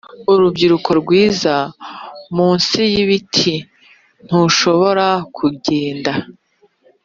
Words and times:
urubyiruko 0.31 0.89
rwiza, 1.01 1.55
munsi 2.35 2.77
yibiti, 2.93 3.53
ntushobora 4.25 5.07
kugenda 5.35 6.11